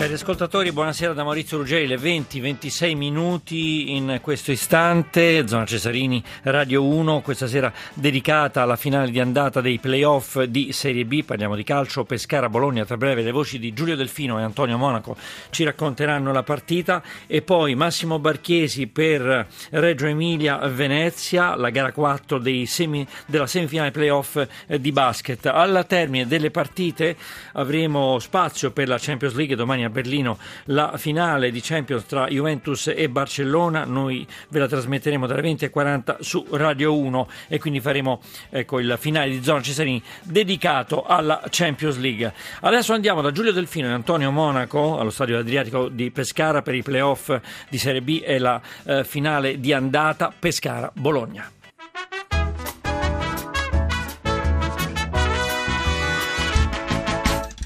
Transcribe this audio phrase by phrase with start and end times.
[0.00, 6.86] Cari ascoltatori, buonasera da Maurizio Ruggeri, le 20-26 minuti in questo istante, Zona Cesarini, Radio
[6.86, 11.64] 1, questa sera dedicata alla finale di andata dei playoff di Serie B, parliamo di
[11.64, 15.18] calcio, Pescara-Bologna, tra breve le voci di Giulio Delfino e Antonio Monaco
[15.50, 23.06] ci racconteranno la partita e poi Massimo Barchiesi per Reggio Emilia-Venezia, la gara 4 semi,
[23.26, 25.44] della semifinale playoff eh, di basket.
[25.44, 27.14] Alla termine delle partite
[27.52, 32.92] avremo spazio per la Champions League domani a Berlino la finale di Champions tra Juventus
[32.94, 33.84] e Barcellona.
[33.84, 39.30] Noi ve la trasmetteremo dalle 20.40 su Radio 1 e quindi faremo ecco, il finale
[39.30, 42.32] di Zona Cesarini dedicato alla Champions League.
[42.60, 46.82] Adesso andiamo da Giulio Delfino e Antonio Monaco allo stadio Adriatico di Pescara per i
[46.82, 47.38] playoff
[47.68, 51.59] di Serie B e la eh, finale di andata Pescara-Bologna.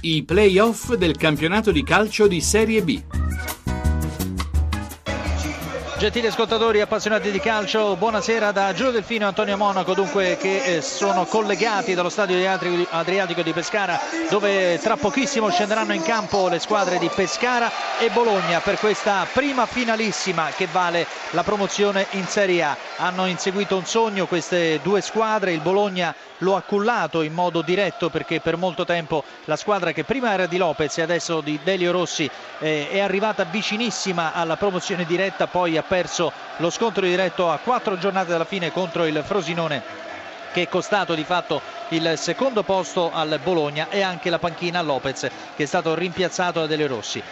[0.06, 3.23] I playoff del campionato di calcio di Serie B.
[6.04, 10.82] Gentili ascoltatori appassionati di calcio, buonasera da Giulio Delfino e Antonio Monaco, dunque che eh,
[10.82, 12.36] sono collegati dallo stadio
[12.90, 18.60] Adriatico di Pescara dove tra pochissimo scenderanno in campo le squadre di Pescara e Bologna
[18.60, 22.76] per questa prima finalissima che vale la promozione in Serie A.
[22.96, 28.10] Hanno inseguito un sogno queste due squadre, il Bologna lo ha cullato in modo diretto
[28.10, 31.92] perché per molto tempo la squadra che prima era di Lopez e adesso di Delio
[31.92, 37.58] Rossi eh, è arrivata vicinissima alla promozione diretta, poi ha perso lo scontro diretto a
[37.58, 39.80] quattro giornate dalla fine contro il Frosinone
[40.52, 44.82] che è costato di fatto il secondo posto al Bologna e anche la panchina a
[44.82, 47.22] Lopez che è stato rimpiazzato da Delio Rossi.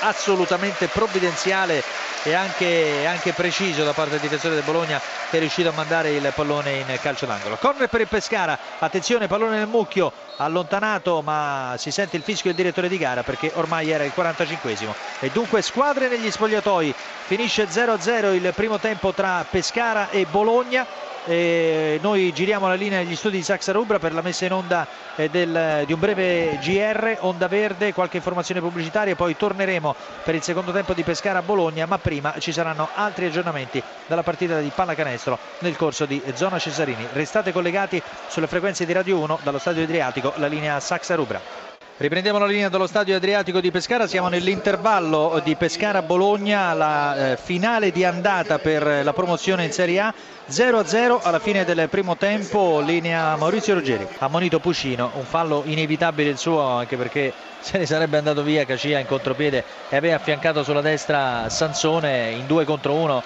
[0.00, 1.82] Assolutamente provvidenziale
[2.26, 4.98] e anche, anche, preciso da parte del difensore del Bologna
[5.28, 7.58] che è riuscito a mandare il pallone in calcio d'angolo.
[7.58, 12.58] Corner per il Pescara, attenzione pallone nel mucchio, allontanato ma si sente il fischio del
[12.58, 16.94] direttore di gara perché ormai era il 45esimo e dunque squadre negli spogliatoi,
[17.26, 20.86] finisce 0-0 il primo tempo tra Pescara e Bologna
[21.26, 24.86] e noi giriamo la linea degli studi di Saxa Rubra per la messa in onda
[25.16, 30.42] eh, del, di un breve GR, onda verde, qualche informazione pubblicitaria, poi torneremo per il
[30.42, 34.70] secondo tempo di Pescara a Bologna, ma prima ci saranno altri aggiornamenti dalla partita di
[34.74, 37.06] pallacanestro nel corso di Zona Cesarini.
[37.12, 41.73] Restate collegati sulle frequenze di Radio 1 dallo Stadio Adriatico, la linea Saxa Rubra.
[41.96, 47.92] Riprendiamo la linea dello stadio Adriatico di Pescara, siamo nell'intervallo di Pescara-Bologna, la eh, finale
[47.92, 50.14] di andata per la promozione in Serie A,
[50.50, 56.36] 0-0 alla fine del primo tempo, linea Maurizio Ruggeri, ammonito Puscino, un fallo inevitabile il
[56.36, 57.32] suo anche perché
[57.62, 62.48] se ne sarebbe andato via Cacia in contropiede e aveva affiancato sulla destra Sansone in
[62.48, 63.22] 2 contro 1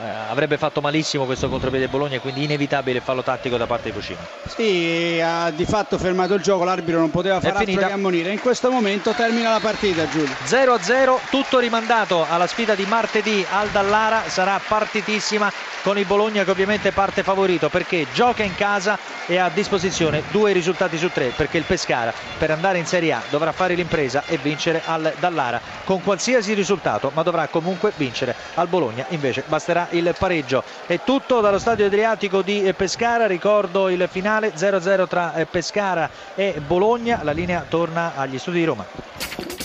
[0.00, 3.92] eh, avrebbe fatto malissimo questo contropiede Bologna quindi inevitabile il fallo tattico da parte di
[3.92, 8.32] Puccino sì ha di fatto fermato il gioco l'arbitro non poteva fare altro che ammonire.
[8.32, 10.34] In questo momento termina la partita Giulio.
[10.44, 13.44] 0-0 tutto rimandato alla sfida di martedì.
[13.50, 15.50] Al Dallara sarà partitissima
[15.82, 20.22] con il Bologna che ovviamente parte favorito perché gioca in casa e ha a disposizione
[20.30, 24.22] due risultati su tre perché il Pescara per andare in Serie A dovrà fare l'impresa
[24.26, 29.88] e vincere al Dallara con qualsiasi risultato ma dovrà comunque vincere al Bologna invece basterà
[29.90, 30.62] il pareggio.
[30.86, 37.20] È tutto dallo stadio Adriatico di Pescara, ricordo il finale 0-0 tra Pescara e Bologna,
[37.22, 39.61] la linea torna agli studi di Roma.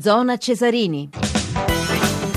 [0.00, 1.10] Zona Cesarini.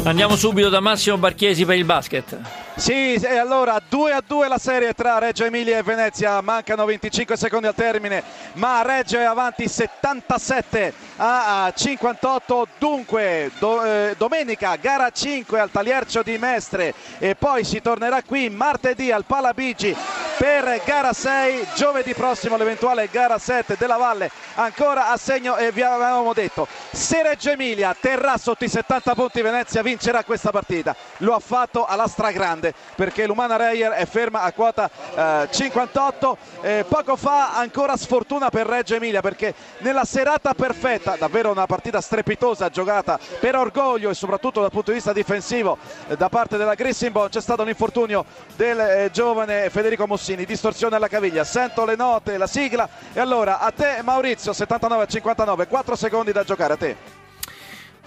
[0.04, 2.40] Andiamo subito da Massimo Barchiesi per il basket.
[2.76, 7.38] Sì, e allora 2 a 2 la serie tra Reggio Emilia e Venezia, mancano 25
[7.38, 8.24] secondi al termine,
[8.54, 16.24] ma Reggio è avanti 77 a 58, dunque do, eh, domenica gara 5 al Taliercio
[16.24, 19.96] di Mestre e poi si tornerà qui martedì al Palabigi
[20.42, 25.84] per gara 6, giovedì prossimo l'eventuale gara 7 della Valle ancora a segno e vi
[25.84, 31.36] avevamo detto se Reggio Emilia terrà sotto i 70 punti Venezia vincerà questa partita, lo
[31.36, 37.16] ha fatto alla stragrande perché l'Umana Reyer è ferma a quota eh, 58 eh, poco
[37.18, 43.20] fa ancora sfortuna per Reggio Emilia perché nella serata perfetta davvero una partita strepitosa giocata
[43.40, 45.78] per orgoglio e soprattutto dal punto di vista difensivo
[46.08, 50.96] eh, da parte della Grissinbon c'è stato l'infortunio del eh, giovane Federico Mussini Mancini, distorsione
[50.96, 56.32] alla caviglia, sento le note, la sigla e allora a te Maurizio 79-59, 4 secondi
[56.32, 56.96] da giocare a te.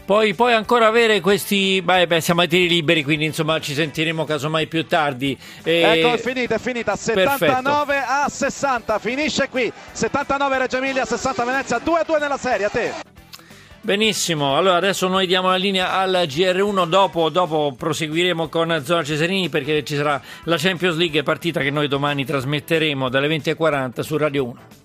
[0.05, 1.81] Poi, poi, ancora avere questi.
[1.81, 5.37] Beh, beh, siamo ai tiri liberi, quindi insomma ci sentiremo casomai più tardi.
[5.63, 5.81] E...
[5.81, 6.95] Ecco, è finita, è finita.
[6.95, 8.13] 79 Perfetto.
[8.13, 8.99] a 60.
[8.99, 9.73] Finisce qui.
[9.93, 12.67] 79 Reggio Emilia, 60 Venezia, 2 a 2 nella serie.
[12.67, 13.14] A te.
[13.85, 19.51] Benissimo, allora adesso noi diamo la linea al GR1, dopo, dopo, proseguiremo con Zona Cesarini
[19.51, 24.45] perché ci sarà la Champions League partita che noi domani trasmetteremo dalle 20.40 su Radio
[24.47, 24.83] 1.